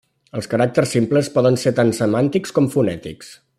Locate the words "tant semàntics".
1.81-2.57